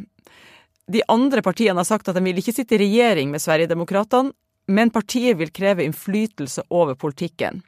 De 0.90 1.04
andre 1.14 1.44
partiene 1.46 1.78
har 1.78 1.86
sagt 1.86 2.10
at 2.10 2.18
de 2.18 2.24
vil 2.26 2.40
ikke 2.42 2.56
sitte 2.56 2.74
i 2.74 2.80
regjering 2.82 3.30
med 3.30 3.44
Sverigedemokraterna, 3.44 4.34
men 4.74 4.90
partiet 4.90 5.38
vil 5.38 5.54
kreve 5.54 5.86
innflytelse 5.86 6.66
over 6.74 6.98
politikken. 6.98 7.62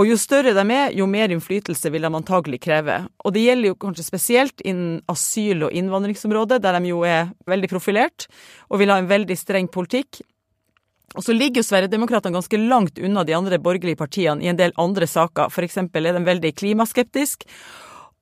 Og 0.00 0.08
jo 0.08 0.16
større 0.18 0.54
de 0.56 0.64
er, 0.72 0.96
jo 0.96 1.04
mer 1.06 1.30
innflytelse 1.30 1.92
vil 1.92 2.08
de 2.08 2.14
antagelig 2.16 2.62
kreve. 2.64 3.02
Og 3.20 3.36
det 3.36 3.44
gjelder 3.44 3.74
jo 3.74 3.80
kanskje 3.84 4.08
spesielt 4.08 4.64
innen 4.64 5.02
asyl- 5.12 5.68
og 5.68 5.76
innvandringsområdet, 5.76 6.62
der 6.64 6.80
de 6.80 6.94
jo 6.94 7.04
er 7.04 7.34
veldig 7.46 7.70
profilert 7.70 8.30
og 8.70 8.80
vil 8.80 8.90
ha 8.90 8.96
en 9.02 9.12
veldig 9.12 9.36
streng 9.38 9.68
politikk. 9.68 10.24
Og 11.14 11.22
så 11.22 11.34
ligger 11.34 11.62
jo 11.62 11.68
Sverigedemokraterna 11.68 12.34
ganske 12.34 12.58
langt 12.58 12.98
unna 12.98 13.22
de 13.24 13.36
andre 13.36 13.60
borgerlige 13.62 14.00
partiene 14.00 14.42
i 14.42 14.50
en 14.50 14.58
del 14.58 14.74
andre 14.80 15.06
saker. 15.06 15.52
Eksempel 15.62 16.06
er 16.10 16.18
de 16.18 16.24
veldig 16.26 16.50
klimaskeptiske. 16.58 17.46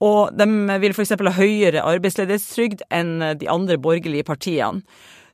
Og 0.02 0.34
de 0.34 0.46
vil 0.82 0.92
f.eks. 0.92 1.14
ha 1.14 1.34
høyere 1.36 1.84
arbeidsledighetstrygd 1.86 2.84
enn 2.90 3.16
de 3.38 3.48
andre 3.48 3.78
borgerlige 3.80 4.26
partiene. 4.26 4.82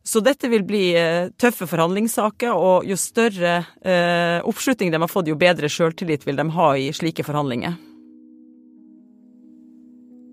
Så 0.08 0.22
dette 0.24 0.48
vil 0.48 0.62
bli 0.64 0.94
eh, 0.96 1.28
tøffe 1.36 1.66
forhandlingssaker, 1.68 2.54
og 2.54 2.86
jo 2.88 2.96
større 2.96 3.58
eh, 3.84 4.38
oppslutning 4.40 4.92
de 4.92 5.00
har 5.02 5.10
fått, 5.10 5.28
jo 5.28 5.36
bedre 5.36 5.68
sjøltillit 5.68 6.24
vil 6.24 6.38
de 6.38 6.46
ha 6.54 6.68
i 6.80 6.86
slike 6.96 7.26
forhandlinger. 7.26 7.74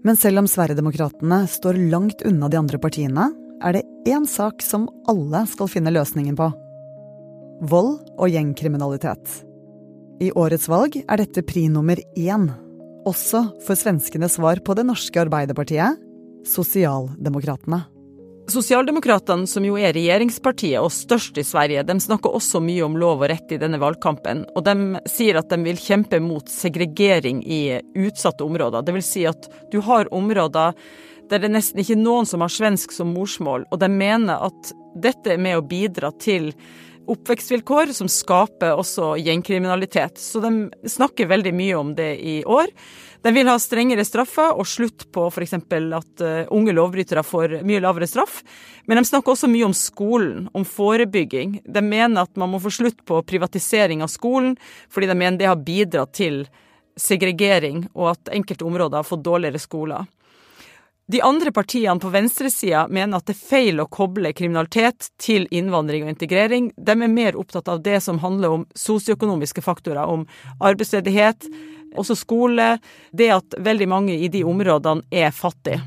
Men 0.06 0.20
selv 0.22 0.44
om 0.44 0.48
Sverigedemokraterna 0.48 1.42
står 1.50 1.82
langt 1.92 2.24
unna 2.24 2.48
de 2.48 2.62
andre 2.62 2.80
partiene, 2.80 3.32
er 3.66 3.80
det 3.80 3.88
én 4.08 4.28
sak 4.30 4.64
som 4.64 4.88
alle 5.12 5.44
skal 5.50 5.72
finne 5.72 5.92
løsningen 5.92 6.38
på. 6.40 6.54
Vold 7.66 7.98
og 8.22 8.30
gjengkriminalitet. 8.30 9.42
I 10.22 10.30
årets 10.38 10.68
valg 10.70 11.00
er 11.02 11.18
dette 11.18 11.42
pri 11.46 11.66
nummer 11.72 11.98
én 12.14 12.46
også 13.06 13.42
for 13.66 13.78
svenskenes 13.80 14.38
svar 14.38 14.62
på 14.66 14.76
det 14.78 14.86
norske 14.86 15.22
Arbeiderpartiet, 15.24 15.98
Sosialdemokratene. 16.46 17.82
Sosialdemokratene, 18.54 19.50
som 19.50 19.66
jo 19.66 19.80
er 19.82 19.96
regjeringspartiet 19.98 20.78
og 20.78 20.94
størst 20.94 21.40
i 21.42 21.46
Sverige, 21.48 21.82
de 21.88 21.96
snakker 22.02 22.38
også 22.38 22.62
mye 22.62 22.86
om 22.86 23.00
lov 23.02 23.24
og 23.24 23.32
rett 23.32 23.56
i 23.56 23.60
denne 23.62 23.80
valgkampen. 23.82 24.44
Og 24.54 24.62
de 24.68 25.02
sier 25.10 25.40
at 25.42 25.50
de 25.50 25.58
vil 25.66 25.82
kjempe 25.82 26.22
mot 26.22 26.46
segregering 26.54 27.42
i 27.42 27.80
utsatte 27.98 28.46
områder. 28.46 28.86
Det 28.86 28.94
vil 29.00 29.06
si 29.06 29.26
at 29.26 29.50
du 29.74 29.80
har 29.90 30.12
områder 30.14 30.78
der 31.26 31.42
det 31.42 31.50
er 31.50 31.56
nesten 31.56 31.82
ikke 31.82 31.98
noen 31.98 32.28
som 32.30 32.44
har 32.46 32.54
svensk 32.54 32.92
som 32.94 33.10
morsmål, 33.16 33.66
og 33.74 33.80
de 33.82 33.90
mener 33.90 34.44
at 34.46 34.74
dette 35.02 35.34
er 35.34 35.42
med 35.42 35.58
å 35.58 35.66
bidra 35.66 36.12
til 36.22 36.52
oppvekstvilkår 37.12 37.94
som 37.96 38.10
skaper 38.12 38.76
også 38.76 39.16
gjengkriminalitet. 39.22 40.20
Så 40.22 40.42
de 40.44 40.70
snakker 40.90 41.30
veldig 41.30 41.54
mye 41.56 41.76
om 41.78 41.94
det 41.98 42.12
i 42.20 42.38
år. 42.46 42.72
De 43.26 43.32
vil 43.34 43.50
ha 43.50 43.56
strengere 43.58 44.06
straffer 44.06 44.54
og 44.54 44.68
slutt 44.70 45.08
på 45.16 45.24
f.eks. 45.32 45.56
at 45.58 46.22
uh, 46.22 46.52
unge 46.54 46.76
lovbrytere 46.78 47.24
får 47.26 47.60
mye 47.66 47.82
lavere 47.82 48.10
straff. 48.10 48.44
Men 48.86 49.02
de 49.02 49.08
snakker 49.10 49.34
også 49.34 49.50
mye 49.50 49.66
om 49.66 49.74
skolen, 49.74 50.44
om 50.54 50.66
forebygging. 50.66 51.60
De 51.66 51.82
mener 51.82 52.28
at 52.28 52.36
man 52.38 52.54
må 52.54 52.62
få 52.62 52.74
slutt 52.74 53.02
på 53.06 53.24
privatisering 53.26 54.06
av 54.06 54.14
skolen, 54.14 54.54
fordi 54.94 55.10
de 55.10 55.18
mener 55.18 55.42
det 55.42 55.50
har 55.50 55.58
bidratt 55.58 56.14
til 56.14 56.44
segregering, 56.96 57.88
og 57.98 58.14
at 58.14 58.36
enkelte 58.36 58.68
områder 58.68 59.02
har 59.02 59.08
fått 59.08 59.26
dårligere 59.26 59.60
skoler. 59.60 60.06
De 61.08 61.22
andre 61.22 61.52
partiene 61.52 62.00
på 62.00 62.10
venstresida 62.10 62.88
mener 62.90 63.20
at 63.20 63.28
det 63.30 63.36
er 63.36 63.42
feil 63.46 63.82
å 63.82 63.86
koble 63.86 64.32
kriminalitet 64.34 65.12
til 65.22 65.46
innvandring 65.54 66.08
og 66.08 66.16
integrering. 66.16 66.72
De 66.78 66.96
er 66.96 67.12
mer 67.12 67.38
opptatt 67.38 67.70
av 67.70 67.84
det 67.86 68.00
som 68.02 68.18
handler 68.24 68.56
om 68.56 68.64
sosioøkonomiske 68.74 69.62
faktorer, 69.62 70.02
om 70.10 70.26
arbeidsledighet, 70.58 71.46
også 71.96 72.18
skole, 72.18 72.80
det 73.14 73.30
at 73.36 73.58
veldig 73.62 73.88
mange 73.92 74.18
i 74.18 74.32
de 74.34 74.42
områdene 74.50 75.06
er 75.14 75.30
fattige. 75.30 75.84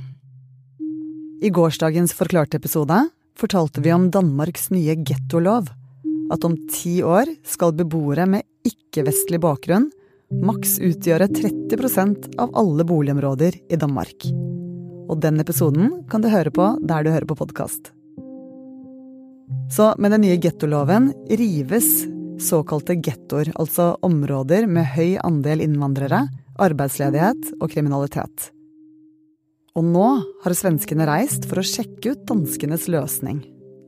I 1.43 1.51
gårsdagens 1.55 2.15
Forklarte 2.19 2.59
episode 2.63 3.01
fortalte 3.39 3.83
vi 3.83 3.93
om 3.95 4.09
Danmarks 4.15 4.71
nye 4.71 4.95
gettolov. 5.03 5.67
At 6.31 6.47
om 6.47 6.55
ti 6.71 7.01
år 7.03 7.31
skal 7.47 7.75
beboere 7.75 8.27
med 8.31 8.47
ikke-vestlig 8.67 9.43
bakgrunn 9.43 9.89
maks 10.45 10.77
utgjøre 10.85 11.31
30% 11.33 12.35
av 12.39 12.55
alle 12.59 12.87
boligområder 12.87 13.59
i 13.67 13.81
Danmark. 13.81 14.29
Og 15.09 15.21
den 15.25 15.41
episoden 15.41 16.03
kan 16.11 16.23
du 16.23 16.29
høre 16.33 16.53
på 16.53 16.75
der 16.85 17.05
du 17.05 17.11
hører 17.15 17.29
på 17.29 17.39
podkast. 17.39 17.93
Så 19.73 19.95
med 19.99 20.13
den 20.13 20.27
nye 20.27 20.37
gettoloven 20.41 21.11
rives 21.31 22.05
såkalte 22.41 22.97
gettoer, 23.01 23.51
altså 23.57 23.97
områder 24.05 24.69
med 24.71 24.87
høy 24.95 25.17
andel 25.25 25.65
innvandrere, 25.65 26.27
arbeidsledighet 26.61 27.55
og 27.59 27.71
kriminalitet. 27.73 28.51
Og 29.79 29.87
nå 29.87 30.07
har 30.45 30.57
svenskene 30.57 31.07
reist 31.09 31.47
for 31.49 31.61
å 31.61 31.67
sjekke 31.67 32.15
ut 32.15 32.27
danskenes 32.29 32.89
løsning. 32.91 33.43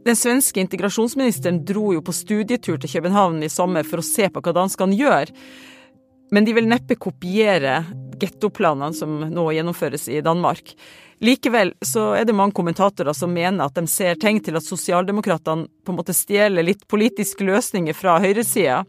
Den 0.06 0.16
svenske 0.16 0.62
integrasjonsministeren 0.62 1.60
dro 1.68 1.90
jo 1.92 2.02
på 2.04 2.14
studietur 2.16 2.78
til 2.80 2.92
København 2.94 3.42
i 3.44 3.52
sommer 3.52 3.84
for 3.84 4.00
å 4.00 4.06
se 4.06 4.30
på 4.32 4.40
hva 4.40 4.54
danskene 4.56 4.96
gjør. 4.96 5.32
Men 6.32 6.46
de 6.46 6.54
vil 6.56 6.70
neppe 6.70 6.96
kopiere 6.96 7.82
gettoplanene 8.20 8.96
som 8.96 9.18
nå 9.28 9.46
gjennomføres 9.56 10.08
i 10.12 10.22
Danmark. 10.24 10.72
Likevel 11.20 11.74
så 11.84 12.14
er 12.16 12.24
det 12.24 12.36
mange 12.36 12.56
kommentatorer 12.56 13.12
som 13.16 13.32
mener 13.34 13.66
at 13.66 13.76
de 13.76 13.84
ser 13.90 14.16
tegn 14.20 14.40
til 14.40 14.56
at 14.56 14.64
sosialdemokratene 14.64 15.68
på 15.84 15.92
en 15.92 15.98
måte 15.98 16.16
stjeler 16.16 16.64
litt 16.64 16.86
politiske 16.88 17.44
løsninger 17.44 17.96
fra 17.96 18.16
høyresida 18.22 18.82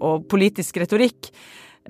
og 0.00 0.26
politisk 0.30 0.80
retorikk. 0.82 1.30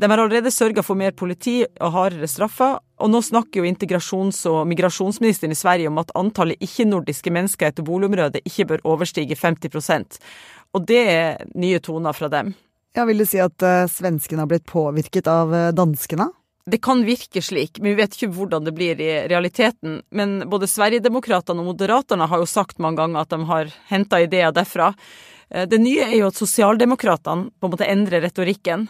De 0.00 0.08
har 0.08 0.20
allerede 0.20 0.52
sørga 0.52 0.84
for 0.84 0.96
mer 1.00 1.12
politi 1.16 1.62
og 1.64 1.92
hardere 1.94 2.28
straffer, 2.30 2.78
og 3.00 3.10
nå 3.10 3.20
snakker 3.24 3.60
jo 3.60 3.68
integrasjons- 3.68 4.44
og 4.48 4.62
migrasjonsministeren 4.70 5.52
i 5.52 5.58
Sverige 5.58 5.90
om 5.90 5.98
at 6.00 6.12
antallet 6.16 6.60
ikke-nordiske 6.62 7.32
mennesker 7.34 7.70
etter 7.70 7.86
boligområdet 7.86 8.44
ikke 8.46 8.68
bør 8.70 8.84
overstige 8.94 9.36
50% 9.36 10.20
Og 10.76 10.84
det 10.86 11.00
er 11.08 11.40
nye 11.54 11.80
toner 11.80 12.12
fra 12.12 12.28
dem. 12.28 12.54
Ja, 12.94 13.04
Vil 13.04 13.18
du 13.18 13.26
si 13.26 13.38
at 13.38 13.62
uh, 13.62 13.88
svenskene 13.90 14.44
har 14.44 14.50
blitt 14.50 14.66
påvirket 14.66 15.26
av 15.26 15.50
uh, 15.50 15.72
danskene? 15.74 16.28
Det 16.66 16.78
kan 16.84 17.04
virke 17.04 17.42
slik, 17.42 17.78
men 17.78 17.94
vi 17.94 18.02
vet 18.02 18.14
ikke 18.14 18.32
hvordan 18.34 18.66
det 18.66 18.74
blir 18.76 19.00
i 19.00 19.10
realiteten. 19.30 20.02
Men 20.10 20.42
både 20.50 20.68
Sverigedemokraterna 20.68 21.62
og 21.62 21.72
Moderaterna 21.72 22.28
har 22.28 22.42
jo 22.42 22.48
sagt 22.48 22.78
mange 22.78 23.00
ganger 23.00 23.24
at 23.24 23.32
de 23.32 23.40
har 23.48 23.72
henta 23.88 24.20
ideer 24.20 24.52
derfra. 24.54 24.92
Eh, 25.50 25.66
det 25.70 25.80
nye 25.80 26.04
er 26.04 26.18
jo 26.20 26.28
at 26.30 26.38
sosialdemokratene 26.38 27.50
på 27.58 27.68
en 27.68 27.74
måte 27.74 27.88
endrer 27.88 28.24
retorikken. 28.26 28.86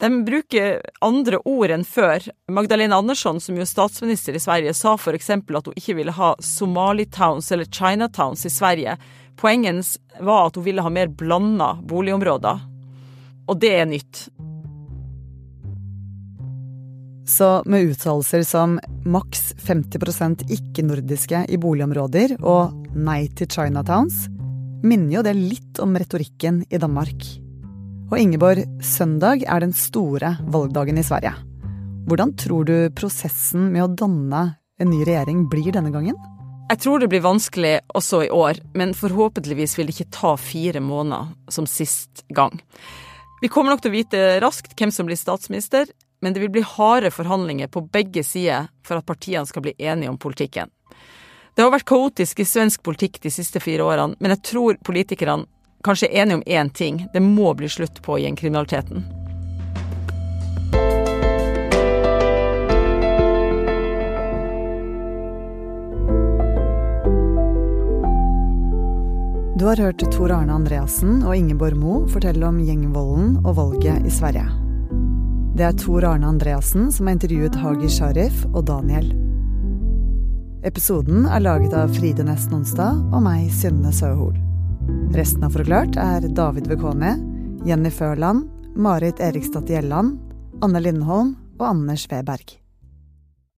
De 0.00 0.08
bruker 0.24 0.78
andre 1.04 1.42
ord 1.44 1.74
enn 1.74 1.84
før. 1.84 2.24
Magdalena 2.48 2.96
Andersson, 3.02 3.40
som 3.40 3.58
jo 3.58 3.66
er 3.66 3.68
statsminister 3.68 4.36
i 4.36 4.40
Sverige, 4.40 4.72
sa 4.72 4.94
f.eks. 4.96 5.30
at 5.34 5.68
hun 5.68 5.76
ikke 5.76 5.98
ville 5.98 6.14
ha 6.16 6.32
Somali-towns 6.40 7.52
eller 7.52 7.68
Chinatowns 7.68 8.46
i 8.48 8.54
Sverige. 8.54 8.96
Poenget 9.36 9.98
var 10.20 10.46
at 10.46 10.56
hun 10.56 10.64
ville 10.64 10.84
ha 10.86 10.92
mer 10.92 11.12
blanda 11.12 11.74
boligområder. 11.82 12.64
Og 13.50 13.60
det 13.60 13.74
er 13.76 13.90
nytt. 13.90 14.30
Så 17.30 17.62
med 17.66 17.92
uttalelser 17.92 18.42
som 18.42 18.72
maks 19.06 19.52
50% 19.62 20.48
ikke-nordiske 20.50 21.44
i 21.46 21.58
boligområder 21.62 22.34
og 22.42 22.88
nei 22.98 23.28
til 23.38 23.46
Chinatowns, 23.46 24.24
minner 24.82 25.20
jo 25.20 25.22
det 25.22 25.36
litt 25.38 25.78
om 25.84 25.94
retorikken 25.94 26.64
i 26.66 26.80
Danmark. 26.82 27.22
Og 28.10 28.16
Ingeborg, 28.18 28.64
søndag 28.82 29.44
er 29.46 29.62
den 29.62 29.76
store 29.76 30.32
valgdagen 30.50 30.98
i 30.98 31.06
Sverige. 31.06 31.36
Hvordan 32.10 32.34
tror 32.34 32.66
du 32.66 32.74
prosessen 32.98 33.70
med 33.70 33.86
å 33.86 33.92
danne 34.02 34.42
en 34.82 34.90
ny 34.90 35.04
regjering 35.06 35.46
blir 35.52 35.70
denne 35.76 35.94
gangen? 35.94 36.18
Jeg 36.72 36.82
tror 36.82 36.98
det 36.98 37.12
blir 37.12 37.22
vanskelig 37.22 37.76
også 37.94 38.24
i 38.26 38.34
år, 38.34 38.58
men 38.74 38.96
forhåpentligvis 38.98 39.78
vil 39.78 39.86
det 39.86 40.00
ikke 40.00 40.18
ta 40.18 40.34
fire 40.34 40.82
måneder 40.82 41.30
som 41.54 41.70
sist 41.70 42.24
gang. 42.34 42.58
Vi 43.38 43.48
kommer 43.52 43.70
nok 43.70 43.86
til 43.86 43.94
å 43.94 43.98
vite 44.00 44.28
raskt 44.42 44.74
hvem 44.74 44.90
som 44.94 45.06
blir 45.06 45.18
statsminister, 45.18 45.86
men 46.20 46.32
det 46.32 46.40
vil 46.40 46.52
bli 46.52 46.62
harde 46.66 47.10
forhandlinger 47.10 47.68
på 47.68 47.86
begge 47.92 48.24
sider 48.24 48.68
for 48.86 49.00
at 49.00 49.06
partiene 49.06 49.46
skal 49.48 49.64
bli 49.64 49.74
enige 49.78 50.10
om 50.10 50.18
politikken. 50.18 50.70
Det 51.54 51.64
har 51.64 51.72
vært 51.72 51.88
kaotisk 51.88 52.40
i 52.40 52.48
svensk 52.48 52.82
politikk 52.86 53.18
de 53.24 53.32
siste 53.32 53.60
fire 53.60 53.84
årene, 53.84 54.16
men 54.20 54.36
jeg 54.36 54.44
tror 54.52 54.78
politikerne 54.86 55.48
kanskje 55.84 56.10
er 56.10 56.22
enige 56.22 56.40
om 56.40 56.46
én 56.46 56.70
ting. 56.72 57.06
Det 57.12 57.22
må 57.24 57.54
bli 57.56 57.68
slutt 57.68 58.02
på 58.04 58.20
gjengkriminaliteten. 58.20 59.08
Du 69.60 69.66
har 69.66 69.76
hørt 69.76 70.00
Tor 70.14 70.32
Arne 70.32 70.54
Andreassen 70.56 71.18
og 71.20 71.36
Ingeborg 71.36 71.76
Mo 71.76 71.98
fortelle 72.08 72.48
om 72.48 72.62
gjengvolden 72.64 73.42
og 73.44 73.58
valget 73.58 74.08
i 74.08 74.12
Sverige. 74.14 74.59
Det 75.60 75.66
er 75.68 75.74
Tor 75.76 76.04
Arne 76.08 76.24
Andreassen 76.24 76.86
som 76.88 77.04
har 77.04 77.18
intervjuet 77.18 77.56
Hagi 77.60 77.88
Sharif 77.92 78.46
og 78.54 78.62
Daniel. 78.70 79.10
Episoden 80.64 81.26
er 81.28 81.42
laget 81.44 81.74
av 81.76 81.92
Fride 81.98 82.24
Næss 82.24 82.46
Nonstad 82.48 83.02
og 83.12 83.20
meg, 83.26 83.50
Synne 83.52 83.92
Søhol. 83.92 84.38
Resten 85.12 85.44
av 85.44 85.52
Forklart 85.52 86.00
er 86.00 86.24
David 86.32 86.70
Vekone, 86.72 87.12
Jenny 87.68 87.92
Førland, 87.92 88.48
Marit 88.72 89.20
Eriksdatter 89.20 89.76
Gjelland, 89.76 90.16
Anne 90.64 90.80
Lindholm 90.80 91.36
og 91.58 91.68
Anders 91.74 92.08
Weberg. 92.08 92.59